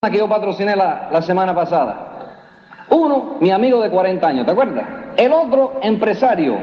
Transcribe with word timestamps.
que 0.00 0.18
yo 0.18 0.28
patrociné 0.28 0.76
la, 0.76 1.08
la 1.10 1.20
semana 1.22 1.52
pasada. 1.52 2.36
Uno, 2.88 3.34
mi 3.40 3.50
amigo 3.50 3.82
de 3.82 3.90
40 3.90 4.28
años, 4.28 4.46
¿te 4.46 4.52
acuerdas? 4.52 4.86
El 5.16 5.32
otro, 5.32 5.80
empresario, 5.82 6.56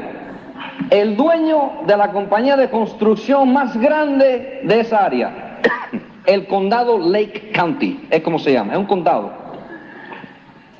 el 0.88 1.18
dueño 1.18 1.82
de 1.86 1.98
la 1.98 2.12
compañía 2.12 2.56
de 2.56 2.70
construcción 2.70 3.52
más 3.52 3.76
grande 3.76 4.62
de 4.64 4.80
esa 4.80 5.04
área, 5.04 5.60
el 6.24 6.46
condado 6.46 6.98
Lake 6.98 7.52
County, 7.52 8.06
es 8.08 8.22
como 8.22 8.38
se 8.38 8.54
llama, 8.54 8.72
es 8.72 8.78
un 8.78 8.86
condado. 8.86 9.30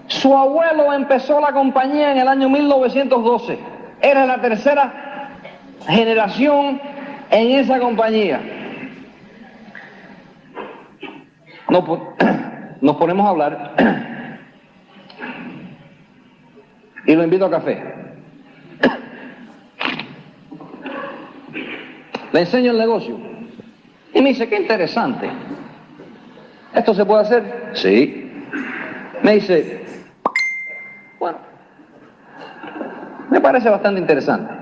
Su 0.06 0.34
abuelo 0.34 0.94
empezó 0.94 1.38
la 1.42 1.52
compañía 1.52 2.12
en 2.12 2.18
el 2.18 2.26
año 2.26 2.48
1912, 2.48 3.58
era 4.00 4.24
la 4.24 4.40
tercera 4.40 5.28
generación 5.86 6.80
en 7.30 7.50
esa 7.50 7.78
compañía. 7.78 8.40
Nos, 11.68 11.84
nos 12.80 12.96
ponemos 12.96 13.26
a 13.26 13.30
hablar 13.30 14.36
y 17.06 17.14
lo 17.14 17.24
invito 17.24 17.46
a 17.46 17.50
café. 17.50 17.82
Le 22.32 22.40
enseño 22.40 22.72
el 22.72 22.78
negocio. 22.78 23.16
Y 24.12 24.20
me 24.20 24.30
dice, 24.30 24.48
qué 24.48 24.56
interesante. 24.56 25.30
¿Esto 26.74 26.94
se 26.94 27.04
puede 27.04 27.22
hacer? 27.22 27.70
Sí. 27.74 28.30
Me 29.22 29.34
dice, 29.34 29.84
bueno, 31.18 31.38
me 33.30 33.40
parece 33.40 33.70
bastante 33.70 34.00
interesante. 34.00 34.52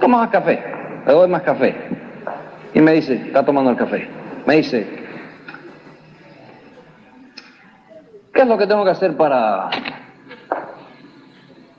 Toma 0.00 0.18
más 0.18 0.30
café. 0.30 0.62
Le 1.06 1.12
doy 1.12 1.28
más 1.28 1.42
café. 1.42 1.74
Y 2.72 2.80
me 2.80 2.92
dice, 2.92 3.14
está 3.26 3.44
tomando 3.44 3.70
el 3.70 3.76
café. 3.76 4.08
Me 4.46 4.56
dice, 4.56 4.99
¿qué 8.40 8.44
es 8.44 8.48
lo 8.48 8.56
que 8.56 8.66
tengo 8.66 8.84
que 8.84 8.90
hacer 8.92 9.18
para 9.18 9.68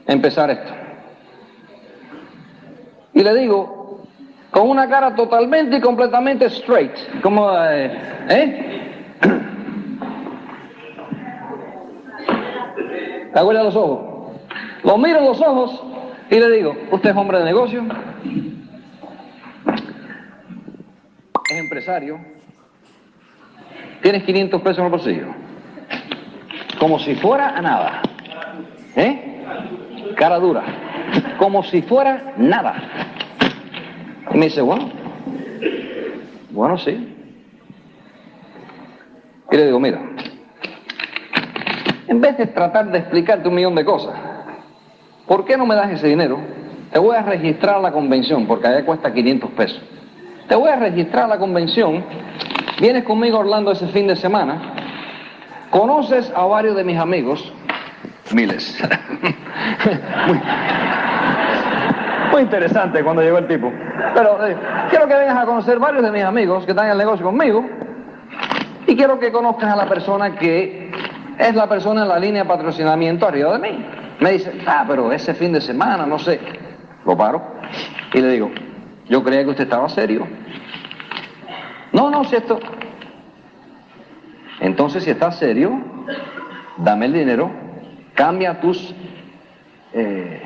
empezar 0.06 0.52
esto? 0.52 0.72
Y 3.14 3.24
le 3.24 3.34
digo, 3.34 4.04
con 4.52 4.70
una 4.70 4.88
cara 4.88 5.16
totalmente 5.16 5.78
y 5.78 5.82
completamente 5.82 6.46
straight, 6.46 6.94
como, 7.24 7.52
eh, 7.52 8.00
¿eh? 8.30 8.78
Aguarda 13.34 13.64
los 13.64 13.76
ojos. 13.76 14.36
Lo 14.84 15.00
miro 15.00 15.18
en 15.18 15.26
los 15.26 15.42
ojos 15.42 15.84
y 16.30 16.36
le 16.36 16.52
digo, 16.52 16.78
¿usted 16.92 17.10
es 17.10 17.16
hombre 17.16 17.40
de 17.40 17.46
negocio? 17.46 17.84
¿Es 21.50 21.58
empresario? 21.58 22.20
¿Tienes 24.04 24.22
500 24.26 24.62
pesos 24.62 24.78
en 24.78 24.86
el 24.86 24.92
bolsillo? 24.92 25.51
Como 26.82 26.98
si 26.98 27.14
fuera 27.14 27.50
a 27.50 27.62
nada. 27.62 28.02
¿Eh? 28.96 29.44
Cara 30.18 30.40
dura. 30.40 30.64
Como 31.38 31.62
si 31.62 31.84
fuera 31.84 32.34
nada. 32.38 32.74
Y 34.34 34.38
me 34.40 34.46
dice, 34.46 34.62
bueno, 34.62 34.90
bueno, 36.50 36.80
sí. 36.80 37.16
Y 39.52 39.56
le 39.56 39.66
digo, 39.68 39.80
mira, 39.80 40.02
en 42.08 42.20
vez 42.20 42.36
de 42.40 42.48
tratar 42.48 42.90
de 42.90 42.98
explicarte 42.98 43.48
un 43.48 43.54
millón 43.54 43.76
de 43.76 43.86
cosas, 43.86 44.16
¿por 45.28 45.46
qué 45.46 45.58
no 45.58 45.68
me 45.68 45.76
das 45.76 45.92
ese 45.92 46.08
dinero? 46.08 46.40
Te 46.92 46.98
voy 46.98 47.16
a 47.16 47.22
registrar 47.22 47.80
la 47.80 47.92
convención, 47.92 48.48
porque 48.48 48.68
allá 48.68 48.84
cuesta 48.84 49.14
500 49.14 49.52
pesos. 49.52 49.82
Te 50.50 50.56
voy 50.56 50.70
a 50.70 50.78
registrar 50.78 51.30
la 51.30 51.38
convención, 51.38 52.04
vienes 52.80 53.04
conmigo 53.04 53.38
a 53.38 53.42
Orlando 53.42 53.72
ese 53.72 53.86
fin 53.90 54.08
de 54.08 54.16
semana, 54.16 54.71
conoces 55.72 56.32
a 56.36 56.46
varios 56.46 56.76
de 56.76 56.84
mis 56.84 57.00
amigos, 57.00 57.52
miles. 58.32 58.80
muy, 62.32 62.42
interesante 62.44 63.04
cuando 63.04 63.24
llegó 63.24 63.40
el 63.40 63.48
tipo. 63.48 63.72
Pero 64.14 64.46
eh, 64.46 64.56
quiero 64.90 65.08
que 65.08 65.16
vengas 65.16 65.38
a 65.38 65.46
conocer 65.46 65.80
varios 65.80 66.04
de 66.04 66.12
mis 66.12 66.24
amigos 66.24 66.66
que 66.66 66.72
están 66.72 66.86
en 66.86 66.92
el 66.92 66.98
negocio 67.00 67.26
conmigo 67.26 67.66
y 68.86 68.96
quiero 68.96 69.20
que 69.20 69.32
conozcas 69.32 69.74
a 69.74 69.76
la 69.76 69.88
persona 69.88 70.36
que 70.36 70.92
es 71.38 71.56
la 71.56 71.68
persona 71.68 72.04
en 72.04 72.10
la 72.10 72.20
línea 72.20 72.44
de 72.44 72.50
patrocinamiento 72.50 73.28
arriba 73.28 73.58
de 73.58 73.60
mí. 73.60 73.86
Me 74.20 74.34
dice, 74.34 74.54
ah, 74.68 74.86
pero 74.88 75.12
ese 75.12 75.34
fin 75.34 75.54
de 75.54 75.62
semana, 75.62 76.06
no 76.06 76.20
sé. 76.20 76.40
Lo 77.06 77.18
paro 77.18 77.42
y 78.14 78.22
le 78.22 78.28
digo, 78.30 78.52
yo 79.08 79.24
creía 79.24 79.44
que 79.44 79.50
usted 79.50 79.64
estaba 79.64 79.90
serio. 79.90 80.28
No, 81.92 82.10
no, 82.10 82.24
si 82.24 82.36
esto. 82.36 82.60
Entonces, 84.62 85.04
si 85.04 85.10
estás 85.10 85.38
serio, 85.40 85.82
dame 86.78 87.08
el 87.08 87.14
dinero, 87.14 87.52
cambia 88.14 88.62
tus 88.62 88.96
eh, 89.94 90.42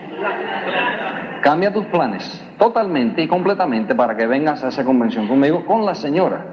cambia 1.44 1.72
tus 1.72 1.86
planes 1.88 2.44
totalmente 2.58 3.22
y 3.22 3.28
completamente 3.28 3.94
para 3.94 4.16
que 4.18 4.26
vengas 4.26 4.64
a 4.64 4.70
esa 4.70 4.84
convención 4.84 5.28
conmigo 5.28 5.66
con 5.66 5.86
la 5.86 5.94
señora. 5.94 6.46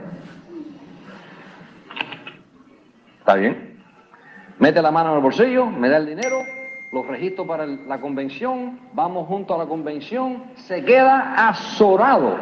¿Está 3.20 3.34
bien? 3.34 3.78
Mete 4.58 4.82
la 4.82 4.90
mano 4.90 5.10
en 5.10 5.16
el 5.16 5.22
bolsillo, 5.22 5.66
me 5.66 5.88
da 5.88 5.98
el 5.98 6.06
dinero, 6.06 6.42
lo 6.92 7.04
registro 7.04 7.46
para 7.46 7.64
la 7.64 8.00
convención, 8.00 8.80
vamos 8.92 9.28
junto 9.28 9.54
a 9.54 9.58
la 9.58 9.66
convención, 9.66 10.42
se 10.56 10.84
queda 10.84 11.48
azorado. 11.48 12.36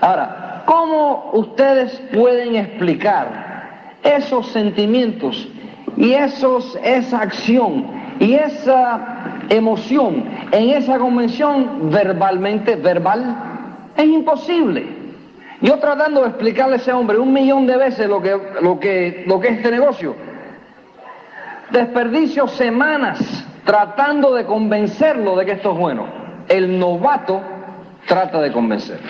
Ahora, 0.00 0.62
¿cómo 0.64 1.30
ustedes 1.34 2.00
pueden 2.12 2.56
explicar 2.56 3.47
esos 4.02 4.48
sentimientos 4.48 5.48
y 5.96 6.12
esos, 6.12 6.78
esa 6.82 7.20
acción 7.20 7.86
y 8.20 8.34
esa 8.34 9.44
emoción 9.48 10.24
en 10.52 10.70
esa 10.70 10.98
convención 10.98 11.90
verbalmente, 11.90 12.76
verbal? 12.76 13.36
Es 13.96 14.06
imposible. 14.06 14.86
Yo 15.60 15.78
tratando 15.78 16.22
de 16.22 16.28
explicarle 16.28 16.74
a 16.74 16.76
ese 16.76 16.92
hombre 16.92 17.18
un 17.18 17.32
millón 17.32 17.66
de 17.66 17.76
veces 17.76 18.08
lo 18.08 18.22
que, 18.22 18.38
lo 18.60 18.78
que, 18.78 19.24
lo 19.26 19.40
que 19.40 19.48
es 19.48 19.56
este 19.56 19.72
negocio, 19.72 20.14
desperdicio 21.70 22.46
semanas 22.46 23.44
tratando 23.64 24.34
de 24.34 24.44
convencerlo 24.44 25.36
de 25.36 25.44
que 25.44 25.52
esto 25.52 25.72
es 25.72 25.78
bueno. 25.78 26.06
El 26.48 26.78
novato 26.78 27.42
trata 28.06 28.40
de 28.40 28.52
convencerlo. 28.52 29.06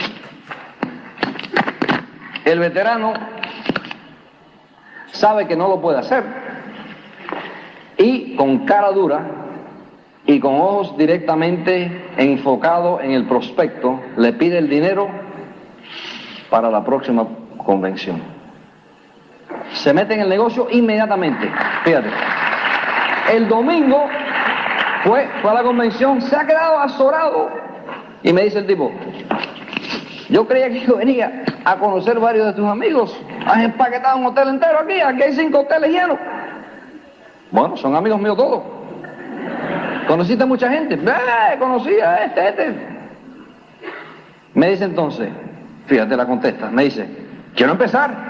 El 2.44 2.58
veterano 2.58 3.12
sabe 5.18 5.46
que 5.46 5.56
no 5.56 5.68
lo 5.68 5.80
puede 5.80 5.98
hacer 5.98 6.24
y 7.96 8.36
con 8.36 8.64
cara 8.64 8.92
dura 8.92 9.20
y 10.24 10.38
con 10.40 10.54
ojos 10.54 10.96
directamente 10.96 12.06
enfocados 12.16 13.02
en 13.02 13.12
el 13.12 13.26
prospecto 13.26 14.00
le 14.16 14.32
pide 14.34 14.58
el 14.58 14.68
dinero 14.68 15.08
para 16.48 16.70
la 16.70 16.84
próxima 16.84 17.26
convención. 17.56 18.22
Se 19.72 19.92
mete 19.92 20.14
en 20.14 20.20
el 20.20 20.28
negocio 20.28 20.68
inmediatamente. 20.70 21.50
Fíjate. 21.84 22.08
El 23.32 23.48
domingo 23.48 24.06
fue, 25.04 25.28
fue 25.42 25.50
a 25.50 25.54
la 25.54 25.62
convención, 25.62 26.20
se 26.22 26.36
ha 26.36 26.46
quedado 26.46 26.78
azorado. 26.78 27.50
Y 28.22 28.32
me 28.32 28.42
dice 28.42 28.58
el 28.58 28.66
tipo, 28.66 28.92
yo 30.28 30.46
creía 30.46 30.70
que 30.70 30.80
yo 30.80 30.96
venía 30.96 31.44
a 31.64 31.76
conocer 31.76 32.18
varios 32.18 32.46
de 32.46 32.52
tus 32.52 32.66
amigos. 32.66 33.18
Has 33.48 33.64
empaquetado 33.64 34.18
un 34.18 34.26
hotel 34.26 34.48
entero 34.48 34.80
aquí, 34.80 35.00
aquí 35.00 35.22
hay 35.22 35.32
cinco 35.34 35.60
hoteles 35.60 35.90
llenos. 35.90 36.18
Bueno, 37.50 37.76
son 37.78 37.96
amigos 37.96 38.20
míos 38.20 38.36
todos. 38.36 38.62
¿Conociste 40.06 40.44
mucha 40.44 40.70
gente? 40.70 40.94
Eh, 40.94 41.58
conocí 41.58 41.98
a 42.00 42.24
este, 42.24 42.48
este. 42.48 42.74
Me 44.52 44.70
dice 44.70 44.84
entonces, 44.84 45.30
fíjate 45.86 46.16
la 46.16 46.26
contesta, 46.26 46.70
me 46.70 46.84
dice, 46.84 47.08
quiero 47.54 47.72
empezar. 47.72 48.28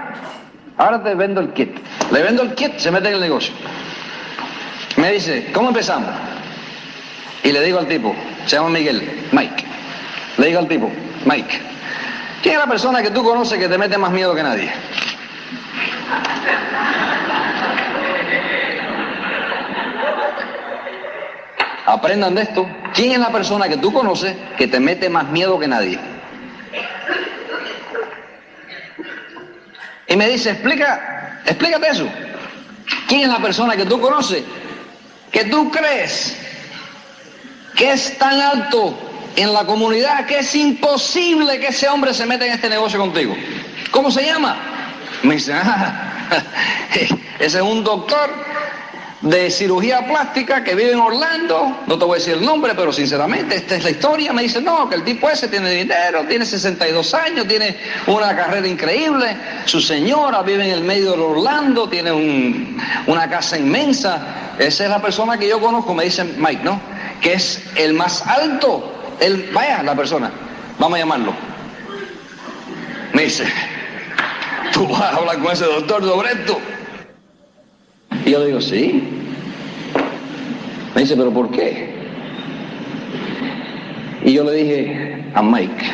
Ahora 0.77 1.03
te 1.03 1.15
vendo 1.15 1.41
el 1.41 1.53
kit. 1.53 1.77
Le 2.13 2.23
vendo 2.23 2.43
el 2.43 2.55
kit, 2.55 2.77
se 2.77 2.91
mete 2.93 3.09
en 3.09 3.15
el 3.15 3.21
negocio. 3.21 3.53
Me 4.97 5.13
dice, 5.13 5.51
¿cómo 5.53 5.69
empezamos? 5.69 6.11
Y 7.43 7.51
le 7.51 7.61
digo 7.63 7.81
al 7.81 7.87
tipo, 7.87 8.15
se 8.47 8.57
llama 8.57 8.71
Miguel, 8.71 9.27
Mike. 9.33 9.65
Le 10.37 10.47
digo 10.47 10.61
al 10.61 10.69
tipo, 10.69 10.91
Mike, 11.25 11.61
¿quién 12.43 12.55
es 12.55 12.61
la 12.61 12.67
persona 12.69 13.03
que 13.03 13.11
tú 13.11 13.25
conoces 13.25 13.59
que 13.59 13.69
te 13.69 13.79
mete 13.79 13.99
más 13.99 14.13
miedo 14.13 14.35
que 14.35 14.43
nadie? 14.43 14.71
Aprendan 21.89 22.35
de 22.35 22.43
esto. 22.43 22.69
¿Quién 22.95 23.13
es 23.13 23.19
la 23.19 23.31
persona 23.31 23.67
que 23.67 23.79
tú 23.79 23.93
conoces 23.93 24.37
que 24.59 24.67
te 24.67 24.79
mete 24.79 25.09
más 25.09 25.27
miedo 25.29 25.59
que 25.59 25.67
nadie? 25.67 25.99
Y 30.07 30.17
me 30.17 30.29
dice, 30.29 30.51
explica, 30.51 31.41
explícate 31.47 31.89
eso. 31.89 32.07
¿Quién 33.07 33.23
es 33.23 33.29
la 33.29 33.39
persona 33.39 33.75
que 33.75 33.87
tú 33.87 34.01
conoces 34.01 34.43
que 35.33 35.45
tú 35.45 35.71
crees 35.71 36.37
que 37.75 37.93
es 37.93 38.19
tan 38.19 38.41
alto 38.41 38.99
en 39.37 39.53
la 39.53 39.65
comunidad 39.65 40.27
que 40.27 40.41
es 40.41 40.55
imposible 40.55 41.59
que 41.59 41.69
ese 41.69 41.89
hombre 41.89 42.13
se 42.13 42.27
meta 42.27 42.45
en 42.45 42.53
este 42.53 42.69
negocio 42.69 42.99
contigo? 42.99 43.35
¿Cómo 43.91 44.11
se 44.11 44.27
llama? 44.27 44.78
Me 45.23 45.35
dice, 45.35 45.53
ah, 45.53 46.13
ese 47.39 47.59
es 47.59 47.63
un 47.63 47.83
doctor 47.83 48.31
de 49.21 49.51
cirugía 49.51 50.07
plástica 50.07 50.63
que 50.63 50.77
vive 50.77 50.93
en 50.93 51.01
Orlando, 51.01 51.77
no 51.87 51.99
te 51.99 52.05
voy 52.05 52.17
a 52.17 52.19
decir 52.19 52.35
el 52.35 52.45
nombre, 52.45 52.73
pero 52.77 52.93
sinceramente 52.93 53.57
esta 53.57 53.75
es 53.75 53.83
la 53.83 53.91
historia, 53.91 54.33
me 54.33 54.43
dice, 54.43 54.61
no, 54.61 54.89
que 54.89 54.95
el 54.95 55.03
tipo 55.03 55.29
ese 55.29 55.49
tiene 55.49 55.71
dinero, 55.71 56.25
tiene 56.29 56.45
62 56.45 57.15
años, 57.15 57.49
tiene 57.49 57.77
una 58.07 58.37
carrera 58.37 58.67
increíble, 58.69 59.37
su 59.65 59.81
señora 59.81 60.43
vive 60.43 60.67
en 60.67 60.71
el 60.71 60.83
medio 60.83 61.13
de 61.13 61.23
Orlando, 61.23 61.89
tiene 61.89 62.13
una 63.07 63.29
casa 63.29 63.59
inmensa, 63.59 64.55
esa 64.59 64.85
es 64.85 64.91
la 64.91 65.03
persona 65.03 65.37
que 65.37 65.49
yo 65.49 65.61
conozco, 65.61 65.95
me 65.95 66.05
dice 66.05 66.23
Mike, 66.23 66.63
¿no? 66.63 66.81
Que 67.21 67.33
es 67.33 67.61
el 67.75 67.95
más 67.95 68.25
alto, 68.25 69.17
el, 69.19 69.51
vaya, 69.53 69.83
la 69.83 69.97
persona, 69.97 70.31
vamos 70.79 70.97
a 70.97 71.01
llamarlo. 71.01 71.35
Me 73.13 73.25
dice, 73.25 73.45
tú 74.79 74.87
vas 74.87 75.01
a 75.01 75.17
hablar 75.17 75.39
con 75.41 75.53
ese 75.53 75.65
doctor 75.65 76.05
sobre 76.05 76.33
esto. 76.33 76.59
Y 78.25 78.31
yo 78.31 78.45
digo, 78.45 78.61
sí. 78.61 79.03
Me 80.95 81.03
dice, 81.03 81.17
pero 81.17 81.33
¿por 81.33 81.51
qué? 81.51 81.99
Y 84.25 84.33
yo 84.33 84.45
le 84.45 84.53
dije 84.53 85.25
a 85.35 85.43
Mike, 85.43 85.85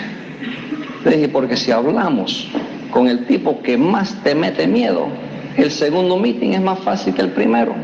le 1.04 1.10
dije, 1.10 1.28
porque 1.28 1.56
si 1.56 1.70
hablamos 1.70 2.48
con 2.90 3.08
el 3.08 3.26
tipo 3.26 3.62
que 3.62 3.76
más 3.76 4.14
te 4.22 4.34
mete 4.34 4.66
miedo, 4.66 5.08
el 5.56 5.70
segundo 5.70 6.16
meeting 6.18 6.52
es 6.52 6.60
más 6.60 6.78
fácil 6.80 7.14
que 7.14 7.22
el 7.22 7.30
primero. 7.30 7.74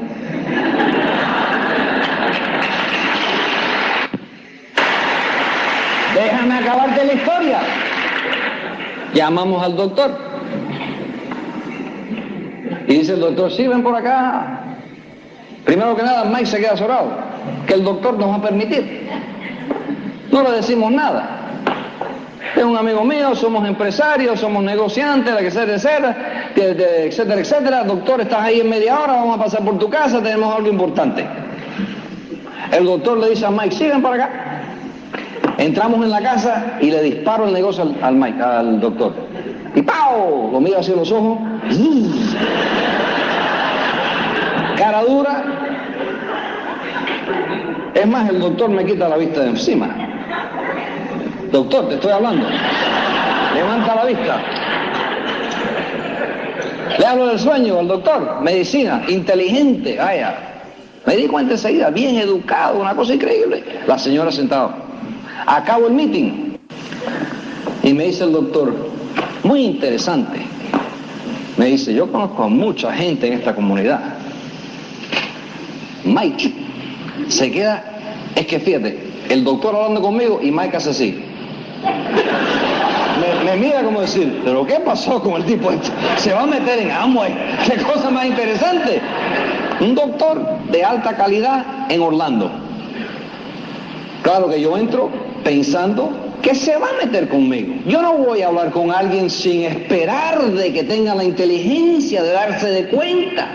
Déjame 6.15 6.55
acabarte 6.59 7.05
la 7.05 7.13
historia. 7.15 7.61
Llamamos 9.15 9.63
al 9.63 9.77
doctor. 9.77 10.30
Y 12.91 12.95
dice 12.99 13.13
el 13.13 13.21
doctor, 13.21 13.53
sí, 13.53 13.69
ven 13.69 13.85
por 13.85 13.95
acá. 13.95 14.63
Primero 15.65 15.95
que 15.95 16.03
nada, 16.03 16.25
Mike 16.25 16.47
se 16.47 16.59
queda 16.59 16.73
azorado, 16.73 17.13
que 17.65 17.75
el 17.75 17.85
doctor 17.85 18.19
nos 18.19 18.31
va 18.31 18.35
a 18.35 18.43
permitir. 18.43 19.09
No 20.33 20.43
le 20.43 20.51
decimos 20.57 20.91
nada. 20.91 21.37
Es 22.57 22.65
un 22.65 22.77
amigo 22.77 23.05
mío, 23.05 23.37
somos 23.37 23.65
empresarios, 23.69 24.41
somos 24.41 24.65
negociantes, 24.65 25.33
etcétera, 25.39 25.75
etcétera, 25.77 26.17
etcétera, 26.57 27.41
etcétera. 27.41 27.85
Doctor, 27.85 28.23
estás 28.23 28.41
ahí 28.41 28.59
en 28.59 28.69
media 28.69 28.99
hora, 28.99 29.13
vamos 29.13 29.39
a 29.39 29.45
pasar 29.45 29.65
por 29.65 29.79
tu 29.79 29.89
casa, 29.89 30.21
tenemos 30.21 30.53
algo 30.53 30.69
importante. 30.69 31.25
El 32.73 32.87
doctor 32.87 33.19
le 33.19 33.31
dice 33.31 33.47
a 33.47 33.53
Mike, 33.53 33.89
ven 33.89 34.03
para 34.03 34.25
acá. 34.25 34.31
Entramos 35.59 36.03
en 36.03 36.11
la 36.11 36.23
casa 36.23 36.77
y 36.81 36.91
le 36.91 37.03
disparo 37.05 37.47
el 37.47 37.53
negocio 37.53 37.85
al, 37.85 37.97
al 38.03 38.17
Mike, 38.17 38.43
al 38.43 38.81
doctor. 38.81 39.15
Y 39.77 39.83
¡pau! 39.83 40.51
Lo 40.51 40.61
mira 40.61 40.81
hacia 40.81 40.97
los 40.97 41.13
ojos. 41.13 41.39
Cara 44.77 45.03
dura. 45.05 45.45
Es 47.95 48.07
más, 48.07 48.29
el 48.31 48.41
doctor 48.41 48.71
me 48.71 48.85
quita 48.85 49.09
la 49.09 49.17
vista 49.17 49.41
de 49.41 49.51
encima. 49.51 49.89
Doctor, 51.53 51.89
te 51.89 51.95
estoy 51.95 52.13
hablando. 52.13 52.47
Levanta 53.55 53.95
la 53.95 54.05
vista. 54.05 54.41
Le 56.99 57.07
hablo 57.07 57.27
del 57.27 57.39
sueño 57.39 57.79
al 57.79 57.89
doctor. 57.89 58.41
Medicina, 58.43 59.03
inteligente, 59.09 59.97
vaya. 59.97 60.51
Me 61.07 61.17
di 61.17 61.27
cuenta 61.27 61.55
enseguida, 61.55 61.91
bien 61.91 62.17
educado, 62.17 62.81
una 62.81 62.95
cosa 62.95 63.15
increíble. 63.15 63.65
La 63.87 63.99
señora 63.99 64.31
sentada. 64.31 64.77
Acabo 65.47 65.87
el 65.87 65.95
meeting. 65.95 66.57
Y 67.83 67.95
me 67.95 68.05
dice 68.05 68.25
el 68.25 68.33
doctor, 68.33 68.75
muy 69.43 69.65
interesante. 69.65 70.41
Me 71.61 71.67
dice, 71.67 71.93
yo 71.93 72.11
conozco 72.11 72.45
a 72.45 72.49
mucha 72.49 72.91
gente 72.91 73.27
en 73.27 73.35
esta 73.35 73.55
comunidad. 73.55 74.01
Mike 76.05 76.55
se 77.29 77.53
queda, 77.53 77.85
es 78.35 78.47
que 78.47 78.59
fíjate, 78.59 78.99
el 79.29 79.45
doctor 79.45 79.77
hablando 79.77 80.01
conmigo 80.01 80.41
y 80.43 80.51
Mike 80.51 80.79
hace 80.79 80.89
así. 80.89 81.23
Me, 83.45 83.57
mira 83.57 83.83
como 83.83 84.01
decir, 84.01 84.41
pero 84.43 84.67
¿qué 84.67 84.77
pasó 84.77 85.23
con 85.23 85.35
el 85.35 85.45
tipo 85.45 85.71
este? 85.71 85.91
Se 86.17 86.33
va 86.33 86.45
a 86.45 86.47
meter 86.47 86.79
en 86.79 86.93
Amway. 86.93 87.37
¿Qué 87.67 87.77
cosa 87.83 88.09
más 88.09 88.25
interesante? 88.25 89.03
Un 89.83 89.95
doctor 89.95 90.43
de 90.73 90.83
alta 90.83 91.15
calidad 91.15 91.91
en 91.91 92.01
Orlando. 92.01 92.51
Claro 94.31 94.49
que 94.49 94.61
yo 94.61 94.79
entro 94.79 95.11
pensando 95.43 96.09
que 96.41 96.55
se 96.55 96.77
va 96.77 96.87
a 96.91 97.05
meter 97.05 97.29
conmigo. 97.29 97.75
Yo 97.85 98.01
no 98.01 98.17
voy 98.17 98.43
a 98.43 98.47
hablar 98.47 98.71
con 98.71 98.93
alguien 98.93 99.29
sin 99.29 99.65
esperar 99.65 100.53
de 100.53 100.73
que 100.73 100.85
tenga 100.85 101.17
la 101.17 101.25
inteligencia 101.25 102.23
de 102.23 102.31
darse 102.31 102.71
de 102.71 102.87
cuenta. 102.91 103.49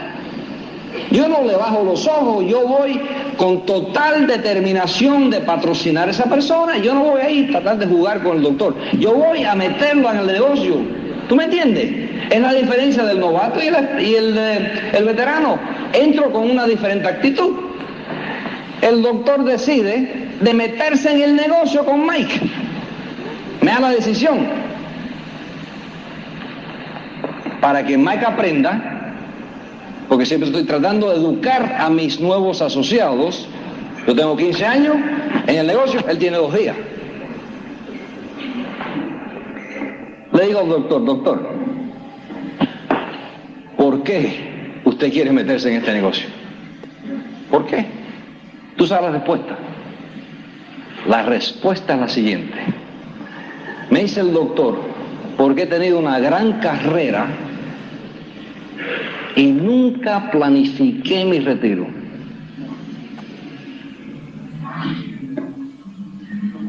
Yo 1.12 1.30
no 1.30 1.44
le 1.44 1.56
bajo 1.56 1.81
los 1.81 2.06
ojos, 2.06 2.44
yo 2.45 2.68
voy 2.68 3.00
con 3.38 3.66
total 3.66 4.27
determinación 4.27 5.30
de 5.30 5.39
patrocinar 5.39 6.10
a 6.10 6.12
esa 6.12 6.25
persona. 6.25 6.78
Yo 6.78 6.94
no 6.94 7.06
voy 7.06 7.21
a 7.21 7.30
ir 7.30 7.56
a 7.56 7.62
tratar 7.62 7.78
de 7.78 7.86
jugar 7.86 8.21
con 8.21 8.36
el 8.36 8.44
doctor. 8.44 8.75
Yo 9.00 9.13
voy 9.13 9.45
a 9.45 9.56
meterlo 9.56 10.12
en 10.12 10.18
el 10.18 10.28
negocio. 10.28 10.75
¿Tú 11.30 11.38
me 11.38 11.45
entiendes? 11.45 11.89
Es 12.30 12.42
la 12.42 12.51
diferencia 12.51 13.06
del 13.06 13.21
novato 13.21 13.62
y 13.63 13.68
el, 14.13 14.38
el 14.38 15.06
veterano. 15.06 15.57
Entro 15.94 16.33
con 16.33 16.51
una 16.51 16.66
diferente 16.66 17.07
actitud. 17.07 17.64
El 18.85 19.01
doctor 19.01 19.43
decide 19.43 20.29
de 20.39 20.53
meterse 20.53 21.11
en 21.11 21.21
el 21.21 21.35
negocio 21.35 21.83
con 21.83 22.05
Mike 22.05 22.39
me 23.61 23.71
da 23.71 23.79
la 23.79 23.89
decisión 23.89 24.45
para 27.59 27.83
que 27.83 27.97
Mike 27.97 28.23
aprenda, 28.23 29.11
porque 30.07 30.23
siempre 30.23 30.49
estoy 30.49 30.65
tratando 30.65 31.09
de 31.09 31.15
educar 31.15 31.77
a 31.79 31.89
mis 31.89 32.19
nuevos 32.19 32.61
asociados. 32.61 33.47
Yo 34.05 34.15
tengo 34.15 34.37
15 34.37 34.63
años 34.63 34.97
en 35.47 35.55
el 35.55 35.65
negocio, 35.65 35.99
él 36.07 36.19
tiene 36.19 36.37
dos 36.37 36.53
días. 36.53 36.75
Le 40.31 40.45
digo 40.45 40.59
al 40.59 40.69
doctor, 40.69 41.05
doctor, 41.05 41.49
¿por 43.77 44.03
qué 44.03 44.79
usted 44.83 45.11
quiere 45.11 45.31
meterse 45.31 45.71
en 45.71 45.77
este 45.77 45.91
negocio? 45.91 46.27
¿Por 47.49 47.65
qué? 47.65 47.94
Tú 48.85 48.93
la 48.93 49.09
respuesta. 49.09 49.57
La 51.07 51.23
respuesta 51.23 51.95
es 51.95 51.99
la 51.99 52.07
siguiente. 52.07 52.55
Me 53.89 54.01
dice 54.01 54.19
el 54.19 54.31
doctor, 54.31 54.79
porque 55.37 55.63
he 55.63 55.65
tenido 55.65 55.97
una 55.97 56.19
gran 56.19 56.59
carrera 56.59 57.25
y 59.35 59.47
nunca 59.47 60.29
planifiqué 60.29 61.25
mi 61.25 61.39
retiro. 61.39 61.87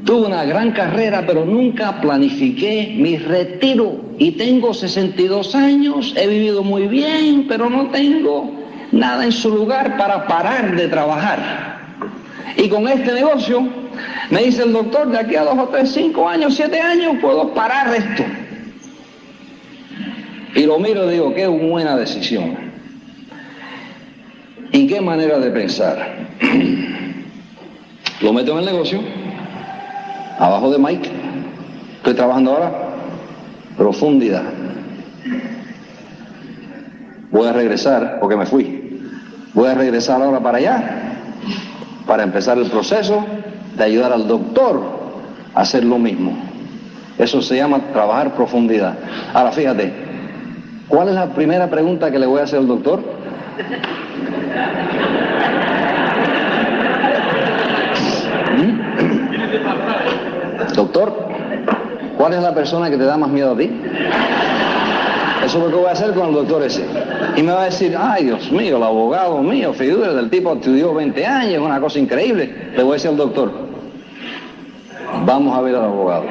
Tuve 0.06 0.26
una 0.26 0.44
gran 0.44 0.70
carrera, 0.70 1.22
pero 1.26 1.44
nunca 1.44 2.00
planifiqué 2.00 2.94
mi 2.96 3.18
retiro. 3.18 4.06
Y 4.18 4.32
tengo 4.32 4.72
62 4.72 5.54
años, 5.54 6.14
he 6.16 6.26
vivido 6.26 6.62
muy 6.62 6.86
bien, 6.86 7.44
pero 7.46 7.68
no 7.68 7.88
tengo 7.88 8.52
nada 8.90 9.22
en 9.24 9.32
su 9.32 9.50
lugar 9.50 9.98
para 9.98 10.26
parar 10.26 10.74
de 10.76 10.88
trabajar. 10.88 11.76
Y 12.56 12.68
con 12.68 12.86
este 12.88 13.12
negocio 13.12 13.66
me 14.30 14.42
dice 14.42 14.62
el 14.62 14.72
doctor, 14.72 15.10
de 15.10 15.18
aquí 15.18 15.36
a 15.36 15.44
dos 15.44 15.58
o 15.58 15.68
tres, 15.68 15.92
cinco 15.92 16.28
años, 16.28 16.54
siete 16.54 16.80
años, 16.80 17.16
puedo 17.20 17.52
parar 17.54 17.94
esto. 17.94 18.24
Y 20.54 20.62
lo 20.64 20.78
miro 20.78 21.06
y 21.08 21.14
digo, 21.14 21.34
qué 21.34 21.46
buena 21.46 21.96
decisión. 21.96 22.56
¿Y 24.72 24.86
qué 24.86 25.00
manera 25.00 25.38
de 25.38 25.50
pensar? 25.50 26.26
lo 28.20 28.32
meto 28.32 28.52
en 28.52 28.58
el 28.58 28.64
negocio, 28.64 29.00
abajo 30.38 30.70
de 30.70 30.78
Mike. 30.78 31.10
Estoy 31.98 32.14
trabajando 32.14 32.52
ahora, 32.52 32.72
profundidad. 33.76 34.44
Voy 37.30 37.48
a 37.48 37.52
regresar, 37.52 38.18
porque 38.20 38.36
me 38.36 38.46
fui. 38.46 39.00
Voy 39.52 39.68
a 39.68 39.74
regresar 39.74 40.22
ahora 40.22 40.40
para 40.40 40.58
allá, 40.58 41.15
para 42.06 42.22
empezar 42.22 42.58
el 42.58 42.70
proceso 42.70 43.24
de 43.76 43.84
ayudar 43.84 44.12
al 44.12 44.26
doctor 44.28 44.80
a 45.54 45.60
hacer 45.60 45.84
lo 45.84 45.98
mismo. 45.98 46.36
Eso 47.18 47.42
se 47.42 47.56
llama 47.56 47.80
trabajar 47.92 48.34
profundidad. 48.34 48.94
Ahora 49.32 49.52
fíjate, 49.52 49.92
¿cuál 50.88 51.08
es 51.08 51.14
la 51.14 51.28
primera 51.28 51.68
pregunta 51.68 52.10
que 52.10 52.18
le 52.18 52.26
voy 52.26 52.40
a 52.40 52.44
hacer 52.44 52.58
al 52.58 52.68
doctor? 52.68 53.00
¿Mm? 58.56 58.86
Doctor, 60.74 61.28
¿cuál 62.18 62.34
es 62.34 62.42
la 62.42 62.54
persona 62.54 62.90
que 62.90 62.98
te 62.98 63.04
da 63.04 63.16
más 63.16 63.30
miedo 63.30 63.52
a 63.52 63.56
ti? 63.56 63.70
Eso 65.44 65.58
es 65.58 65.64
lo 65.64 65.70
que 65.70 65.76
voy 65.76 65.88
a 65.88 65.92
hacer 65.92 66.12
con 66.12 66.28
el 66.28 66.34
doctor 66.34 66.62
ese. 66.62 66.84
Y 67.36 67.42
me 67.42 67.52
va 67.52 67.62
a 67.62 67.64
decir, 67.66 67.94
ay 67.98 68.24
Dios 68.24 68.50
mío, 68.50 68.78
el 68.78 68.82
abogado 68.82 69.42
mío, 69.42 69.74
figura 69.74 70.14
del 70.14 70.30
tipo 70.30 70.54
estudió 70.54 70.94
20 70.94 71.26
años, 71.26 71.62
una 71.62 71.78
cosa 71.78 71.98
increíble. 71.98 72.70
Le 72.74 72.82
voy 72.82 72.92
a 72.92 72.94
decir 72.94 73.10
al 73.10 73.18
doctor, 73.18 73.52
vamos 75.26 75.56
a 75.56 75.60
ver 75.60 75.74
al 75.74 75.84
abogado. 75.84 76.24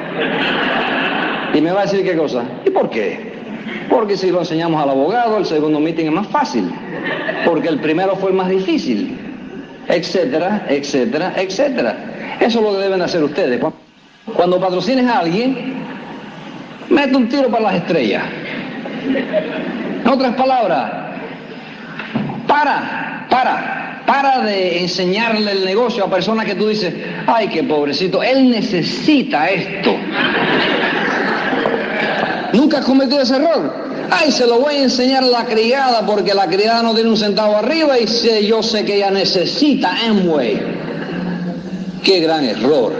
Y 1.54 1.62
me 1.62 1.72
va 1.72 1.82
a 1.82 1.84
decir 1.84 2.04
qué 2.04 2.18
cosa. 2.18 2.44
¿Y 2.66 2.72
por 2.72 2.90
qué? 2.90 3.34
Porque 3.88 4.18
si 4.18 4.32
lo 4.32 4.40
enseñamos 4.40 4.82
al 4.82 4.90
abogado, 4.90 5.38
el 5.38 5.46
segundo 5.46 5.80
meeting 5.80 6.06
es 6.06 6.12
más 6.12 6.28
fácil, 6.28 6.72
porque 7.46 7.68
el 7.68 7.80
primero 7.80 8.16
fue 8.16 8.32
el 8.32 8.36
más 8.36 8.50
difícil, 8.50 9.16
etcétera, 9.88 10.66
etcétera, 10.68 11.34
etcétera. 11.38 12.38
Eso 12.40 12.60
es 12.60 12.66
lo 12.66 12.72
que 12.72 12.84
deben 12.84 13.02
hacer 13.04 13.24
ustedes. 13.24 13.62
Cuando 14.36 14.60
patrocines 14.60 15.06
a 15.08 15.20
alguien, 15.20 15.76
mete 16.90 17.16
un 17.16 17.30
tiro 17.30 17.48
para 17.50 17.66
las 17.66 17.76
estrellas. 17.76 18.24
En 20.06 20.12
otras 20.12 20.36
palabras, 20.36 20.92
para, 22.48 23.26
para, 23.28 24.04
para 24.06 24.42
de 24.42 24.80
enseñarle 24.82 25.52
el 25.52 25.66
negocio 25.66 26.06
a 26.06 26.10
personas 26.10 26.46
que 26.46 26.54
tú 26.54 26.68
dices, 26.68 26.94
ay, 27.26 27.48
qué 27.48 27.64
pobrecito, 27.64 28.22
él 28.22 28.52
necesita 28.52 29.50
esto. 29.50 29.96
¿Nunca 32.54 32.78
has 32.78 32.86
cometido 32.86 33.22
ese 33.22 33.36
error? 33.38 33.86
Ay, 34.12 34.32
se 34.32 34.46
lo 34.46 34.60
voy 34.60 34.76
a 34.76 34.84
enseñar 34.84 35.24
a 35.24 35.28
la 35.28 35.46
criada 35.46 36.06
porque 36.06 36.36
la 36.36 36.46
criada 36.46 36.84
no 36.84 36.94
tiene 36.94 37.10
un 37.10 37.18
centavo 37.18 37.58
arriba 37.58 37.98
y 37.98 38.06
sé, 38.06 38.46
yo 38.46 38.62
sé 38.62 38.86
que 38.86 38.98
ella 38.98 39.10
necesita 39.10 39.92
Amway. 40.08 40.62
Qué 42.04 42.20
gran 42.20 42.46
error. 42.46 42.94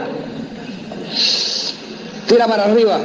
Tira 2.26 2.48
para 2.48 2.64
arriba, 2.64 2.98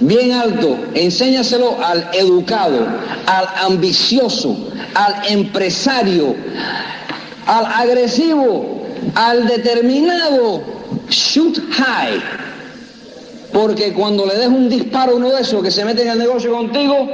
bien 0.00 0.32
alto, 0.32 0.76
enséñaselo 0.94 1.76
al 1.84 2.08
educado, 2.12 2.86
al 3.26 3.46
ambicioso, 3.66 4.56
al 4.94 5.26
empresario, 5.28 6.34
al 7.46 7.66
agresivo, 7.66 8.86
al 9.14 9.46
determinado. 9.46 10.78
Shoot 11.10 11.58
high. 11.72 12.20
Porque 13.52 13.92
cuando 13.92 14.26
le 14.26 14.36
des 14.36 14.48
un 14.48 14.68
disparo 14.68 15.12
a 15.12 15.14
uno 15.16 15.30
de 15.30 15.40
esos 15.40 15.62
que 15.62 15.70
se 15.70 15.84
mete 15.84 16.02
en 16.02 16.08
el 16.08 16.18
negocio 16.18 16.52
contigo, 16.52 17.08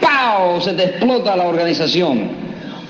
¡pau! 0.00 0.60
Se 0.60 0.74
te 0.74 0.84
explota 0.84 1.36
la 1.36 1.46
organización. 1.46 2.30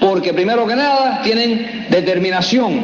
Porque 0.01 0.33
primero 0.33 0.67
que 0.67 0.77
nada 0.77 1.23
tienen 1.23 1.87
determinación, 1.91 2.81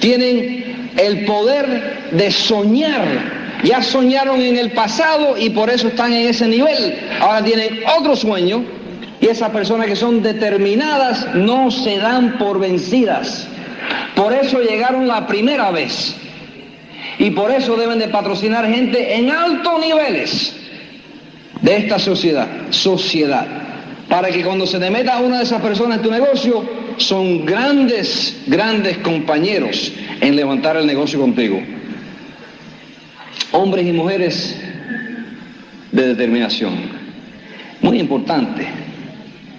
tienen 0.00 0.92
el 0.96 1.24
poder 1.24 2.10
de 2.12 2.30
soñar. 2.30 3.43
Ya 3.64 3.82
soñaron 3.82 4.40
en 4.42 4.56
el 4.58 4.72
pasado 4.72 5.36
y 5.38 5.50
por 5.50 5.70
eso 5.70 5.88
están 5.88 6.12
en 6.12 6.28
ese 6.28 6.46
nivel. 6.46 6.98
Ahora 7.20 7.42
tienen 7.42 7.80
otro 7.98 8.14
sueño 8.14 8.62
y 9.20 9.26
esas 9.26 9.50
personas 9.50 9.86
que 9.86 9.96
son 9.96 10.22
determinadas 10.22 11.34
no 11.34 11.70
se 11.70 11.96
dan 11.96 12.36
por 12.36 12.60
vencidas. 12.60 13.48
Por 14.14 14.34
eso 14.34 14.60
llegaron 14.60 15.08
la 15.08 15.26
primera 15.26 15.70
vez. 15.70 16.14
Y 17.18 17.30
por 17.30 17.50
eso 17.50 17.76
deben 17.76 17.98
de 17.98 18.08
patrocinar 18.08 18.68
gente 18.68 19.16
en 19.16 19.30
altos 19.30 19.80
niveles 19.80 20.56
de 21.62 21.76
esta 21.76 21.98
sociedad, 21.98 22.48
sociedad. 22.70 23.46
Para 24.08 24.28
que 24.28 24.44
cuando 24.44 24.66
se 24.66 24.78
te 24.78 24.90
meta 24.90 25.20
una 25.20 25.38
de 25.38 25.44
esas 25.44 25.62
personas 25.62 25.98
en 25.98 26.02
tu 26.02 26.10
negocio, 26.10 26.64
son 26.98 27.46
grandes, 27.46 28.42
grandes 28.46 28.98
compañeros 28.98 29.92
en 30.20 30.36
levantar 30.36 30.76
el 30.76 30.86
negocio 30.86 31.18
contigo. 31.18 31.60
Hombres 33.56 33.86
y 33.86 33.92
mujeres 33.92 34.60
de 35.92 36.08
determinación. 36.08 36.74
Muy 37.82 38.00
importante. 38.00 38.66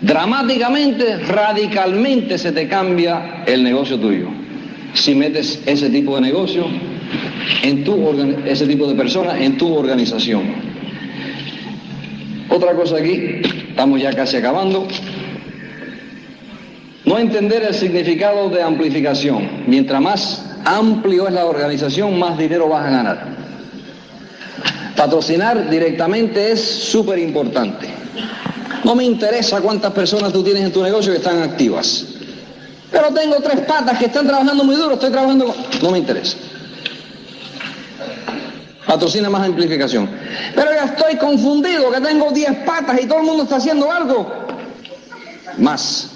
Dramáticamente, 0.01 1.19
radicalmente 1.19 2.37
se 2.37 2.51
te 2.51 2.67
cambia 2.67 3.45
el 3.45 3.63
negocio 3.63 3.97
tuyo. 3.97 4.27
Si 4.93 5.15
metes 5.15 5.63
ese 5.65 5.89
tipo 5.89 6.15
de 6.15 6.21
negocio 6.21 6.65
en 7.63 7.85
tu 7.85 7.95
ese 8.45 8.67
tipo 8.67 8.85
de 8.85 8.95
personas 8.95 9.39
en 9.39 9.57
tu 9.57 9.73
organización. 9.73 10.43
Otra 12.49 12.73
cosa 12.73 12.97
aquí, 12.97 13.41
estamos 13.69 14.01
ya 14.01 14.11
casi 14.11 14.35
acabando. 14.35 14.89
No 17.05 17.17
entender 17.17 17.63
el 17.63 17.73
significado 17.73 18.49
de 18.49 18.61
amplificación. 18.61 19.47
Mientras 19.67 20.01
más 20.01 20.57
amplio 20.65 21.29
es 21.29 21.33
la 21.33 21.45
organización, 21.45 22.19
más 22.19 22.37
dinero 22.37 22.67
vas 22.67 22.85
a 22.85 22.89
ganar. 22.89 23.44
Patrocinar 24.95 25.69
directamente 25.69 26.51
es 26.51 26.61
súper 26.63 27.19
importante. 27.19 27.87
No 28.83 28.95
me 28.95 29.03
interesa 29.03 29.61
cuántas 29.61 29.91
personas 29.91 30.31
tú 30.31 30.43
tienes 30.43 30.63
en 30.63 30.71
tu 30.71 30.81
negocio 30.81 31.11
que 31.11 31.17
están 31.17 31.41
activas. 31.41 32.05
Pero 32.91 33.13
tengo 33.13 33.35
tres 33.37 33.61
patas 33.61 33.97
que 33.97 34.05
están 34.05 34.27
trabajando 34.27 34.63
muy 34.63 34.75
duro, 34.75 34.93
estoy 34.93 35.09
trabajando 35.09 35.53
No 35.81 35.91
me 35.91 35.97
interesa. 35.97 36.37
Patrocina 38.85 39.29
más 39.29 39.47
amplificación. 39.47 40.09
Pero 40.53 40.71
ya 40.71 40.85
estoy 40.85 41.17
confundido, 41.17 41.91
que 41.91 41.99
tengo 42.01 42.31
10 42.31 42.65
patas 42.65 43.01
y 43.01 43.07
todo 43.07 43.19
el 43.19 43.25
mundo 43.25 43.43
está 43.43 43.55
haciendo 43.55 43.91
algo. 43.91 44.31
Más. 45.57 46.11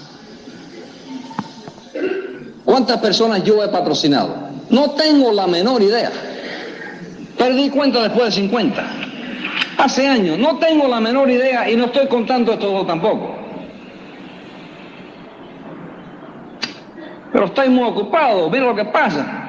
¿Cuántas 2.64 2.98
personas 2.98 3.42
yo 3.42 3.62
he 3.64 3.68
patrocinado? 3.68 4.34
No 4.70 4.92
tengo 4.92 5.32
la 5.32 5.48
menor 5.48 5.82
idea. 5.82 6.12
Perdí 7.40 7.70
cuenta 7.70 8.02
después 8.02 8.26
de 8.26 8.42
50. 8.42 8.84
Hace 9.78 10.06
años. 10.06 10.38
No 10.38 10.58
tengo 10.58 10.86
la 10.86 11.00
menor 11.00 11.30
idea 11.30 11.70
y 11.70 11.74
no 11.74 11.86
estoy 11.86 12.06
contando 12.06 12.52
esto 12.52 12.84
tampoco. 12.84 13.34
Pero 17.32 17.46
estoy 17.46 17.70
muy 17.70 17.84
ocupado. 17.84 18.50
Mira 18.50 18.66
lo 18.66 18.74
que 18.74 18.84
pasa 18.84 19.48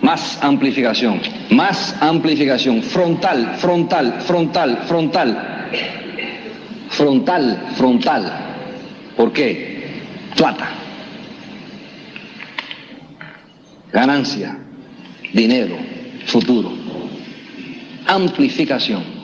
más 0.00 0.42
amplificación, 0.42 1.20
más 1.50 1.94
amplificación, 2.00 2.82
frontal, 2.82 3.56
frontal, 3.58 4.22
frontal, 4.22 4.78
frontal, 4.88 5.68
frontal, 6.88 7.66
frontal. 7.76 8.32
¿Por 9.18 9.34
qué? 9.34 10.00
Plata, 10.34 10.70
ganancia, 13.92 14.56
dinero, 15.34 15.91
futuro, 16.26 16.72
amplificación. 18.06 19.22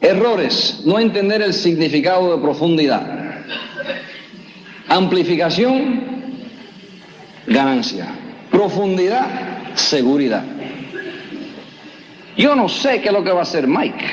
Errores, 0.00 0.82
no 0.86 0.98
entender 0.98 1.42
el 1.42 1.52
significado 1.52 2.36
de 2.36 2.42
profundidad. 2.42 3.18
Amplificación, 4.88 6.02
ganancia. 7.46 8.06
Profundidad, 8.50 9.74
seguridad. 9.74 10.44
Yo 12.36 12.54
no 12.54 12.68
sé 12.68 13.00
qué 13.00 13.08
es 13.08 13.12
lo 13.12 13.24
que 13.24 13.32
va 13.32 13.40
a 13.40 13.42
hacer 13.42 13.66
Mike. 13.66 14.04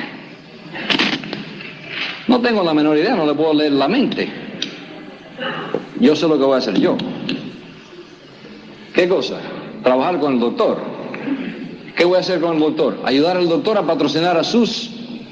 No 2.27 2.41
tengo 2.41 2.63
la 2.63 2.73
menor 2.73 2.97
idea, 2.97 3.15
no 3.15 3.25
le 3.25 3.35
puedo 3.35 3.53
leer 3.53 3.73
la 3.73 3.87
mente. 3.87 4.27
Yo 5.99 6.15
sé 6.15 6.27
lo 6.27 6.37
que 6.37 6.43
voy 6.43 6.55
a 6.55 6.57
hacer 6.57 6.79
yo. 6.79 6.97
¿Qué 8.95 9.07
cosa? 9.07 9.35
Trabajar 9.83 10.19
con 10.19 10.33
el 10.33 10.39
doctor. 10.39 10.77
¿Qué 11.95 12.05
voy 12.05 12.17
a 12.17 12.21
hacer 12.21 12.39
con 12.39 12.55
el 12.55 12.59
doctor? 12.59 12.99
Ayudar 13.03 13.37
al 13.37 13.47
doctor 13.47 13.77
a 13.77 13.83
patrocinar 13.83 14.37
a 14.37 14.43
sus 14.43 14.91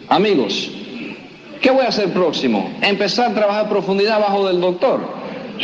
amigos. 0.10 0.70
¿Qué 1.62 1.72
voy 1.72 1.86
a 1.86 1.90
hacer 1.90 2.12
próximo? 2.14 2.72
Empezar 2.82 3.32
a 3.32 3.34
trabajar 3.34 3.70
profundidad 3.70 4.20
bajo 4.20 4.48
del 4.48 4.60
doctor. 4.62 5.00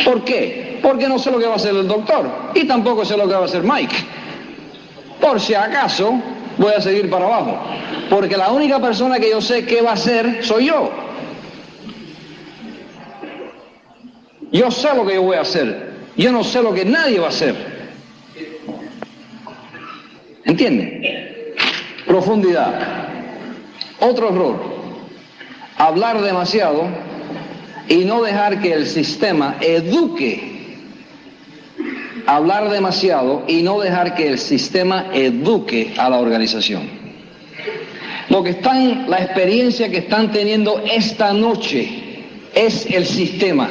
¿Por 0.06 0.24
qué? 0.24 0.70
porque 0.82 1.08
no 1.08 1.20
sé 1.20 1.32
lo 1.32 1.40
que 1.40 1.46
va 1.46 1.54
a 1.54 1.56
hacer 1.56 1.76
el 1.76 1.88
doctor 1.88 2.26
y 2.54 2.66
tampoco 2.66 3.06
sé 3.06 3.18
lo 3.18 3.28
que 3.28 3.34
va 3.34 3.42
a 3.42 3.46
hacer 3.46 3.64
Mike. 3.64 3.96
Por 5.22 5.40
si 5.40 5.54
acaso 5.54 6.20
voy 6.58 6.74
a 6.74 6.82
seguir 6.82 7.10
para 7.10 7.26
abajo, 7.26 7.58
porque 8.10 8.38
la 8.38 8.52
única 8.52 8.80
persona 8.80 9.20
que 9.20 9.30
yo 9.30 9.42
sé 9.42 9.66
qué 9.66 9.82
va 9.82 9.92
a 9.92 9.94
hacer 9.94 10.44
soy 10.44 10.68
yo. 10.68 10.92
Yo 14.52 14.72
sé 14.72 14.96
lo 14.96 15.06
que 15.06 15.16
yo 15.16 15.22
voy 15.22 15.38
a 15.38 15.42
hacer, 15.42 15.94
yo 16.18 16.32
no 16.32 16.44
sé 16.44 16.62
lo 16.64 16.74
que 16.74 16.86
nadie 16.86 17.20
va 17.20 17.28
a 17.28 17.30
hacer. 17.30 17.79
¿Entiende? 20.46 21.56
Profundidad. 22.06 23.08
Otro 24.00 24.30
error, 24.30 24.60
hablar 25.78 26.22
demasiado 26.22 26.88
y 27.88 28.06
no 28.06 28.22
dejar 28.22 28.62
que 28.62 28.74
el 28.74 28.86
sistema 28.86 29.58
eduque 29.60 30.60
hablar 32.30 32.70
demasiado 32.70 33.44
y 33.48 33.64
no 33.64 33.80
dejar 33.80 34.14
que 34.16 34.28
el 34.28 34.38
sistema 34.38 35.08
eduque 35.14 35.94
a 35.98 36.10
la 36.10 36.20
organización. 36.20 36.84
Lo 38.30 38.44
que 38.44 38.52
están, 38.52 39.10
la 39.10 39.24
experiencia 39.24 39.90
que 39.90 39.98
están 39.98 40.32
teniendo 40.32 40.80
esta 40.80 41.34
noche 41.34 41.90
es 42.54 42.86
el 42.86 43.06
sistema. 43.06 43.68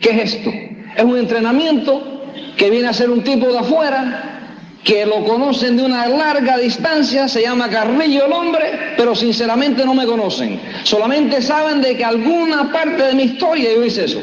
¿Qué 0.00 0.10
es 0.10 0.34
esto? 0.34 0.50
Es 0.96 1.04
un 1.04 1.16
entrenamiento 1.16 2.15
que 2.56 2.70
viene 2.70 2.88
a 2.88 2.92
ser 2.92 3.10
un 3.10 3.22
tipo 3.22 3.52
de 3.52 3.58
afuera, 3.58 4.36
que 4.82 5.04
lo 5.04 5.24
conocen 5.24 5.76
de 5.76 5.82
una 5.82 6.06
larga 6.06 6.58
distancia, 6.58 7.28
se 7.28 7.42
llama 7.42 7.68
Carrillo 7.68 8.26
el 8.26 8.32
hombre, 8.32 8.94
pero 8.96 9.14
sinceramente 9.14 9.84
no 9.84 9.94
me 9.94 10.06
conocen. 10.06 10.60
Solamente 10.84 11.42
saben 11.42 11.82
de 11.82 11.96
que 11.96 12.04
alguna 12.04 12.70
parte 12.72 13.02
de 13.02 13.14
mi 13.14 13.24
historia 13.24 13.74
yo 13.74 13.84
hice 13.84 14.04
eso. 14.04 14.20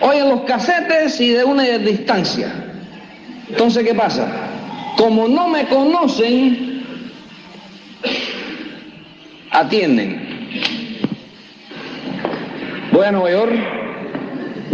oyen 0.00 0.28
los 0.28 0.42
casetes 0.42 1.20
y 1.20 1.30
de 1.30 1.44
una 1.44 1.64
distancia. 1.64 2.52
Entonces, 3.48 3.84
¿qué 3.84 3.94
pasa? 3.94 4.26
Como 4.96 5.28
no 5.28 5.48
me 5.48 5.66
conocen, 5.66 6.84
atienden. 9.50 10.20
Voy 12.92 13.04
a 13.04 13.12
Nueva 13.12 13.30
York, 13.30 13.83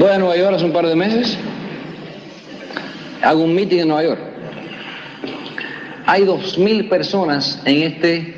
voy 0.01 0.09
a 0.09 0.19
Nueva 0.19 0.35
York 0.35 0.55
hace 0.55 0.65
un 0.65 0.73
par 0.73 0.87
de 0.87 0.97
meses, 0.97 1.37
hago 3.21 3.45
un 3.45 3.55
meeting 3.55 3.81
en 3.81 3.89
Nueva 3.89 4.03
York. 4.03 4.21
Hay 6.07 6.25
dos 6.25 6.57
mil 6.57 6.89
personas 6.89 7.61
en 7.67 7.83
este, 7.83 8.35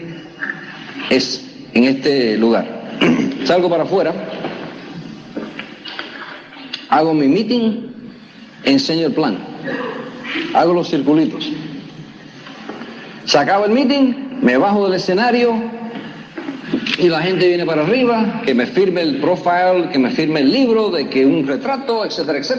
es, 1.08 1.48
en 1.72 1.84
este 1.84 2.36
lugar. 2.36 2.66
Salgo 3.44 3.70
para 3.70 3.84
afuera, 3.84 4.12
hago 6.88 7.14
mi 7.14 7.28
meeting, 7.28 7.92
enseño 8.64 9.06
el 9.06 9.12
plan, 9.12 9.38
hago 10.54 10.74
los 10.74 10.90
circulitos. 10.90 11.48
Se 13.24 13.38
el 13.38 13.70
meeting, 13.70 14.40
me 14.42 14.56
bajo 14.56 14.86
del 14.86 14.94
escenario 14.94 15.54
y 17.02 17.08
la 17.08 17.20
gente 17.20 17.48
viene 17.48 17.66
para 17.66 17.82
arriba, 17.82 18.42
que 18.46 18.54
me 18.54 18.64
firme 18.64 19.00
el 19.00 19.16
profile, 19.16 19.88
que 19.90 19.98
me 19.98 20.10
firme 20.10 20.38
el 20.40 20.52
libro, 20.52 20.88
de 20.88 21.08
que 21.08 21.26
un 21.26 21.44
retrato, 21.44 22.04
etcétera, 22.04 22.38
etcétera. 22.38 22.42